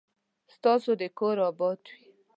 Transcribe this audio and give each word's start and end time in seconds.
ستاسو 0.55 0.91
دي 0.99 1.07
کور 1.19 1.37
اباد 1.49 1.79
وي 1.91 2.01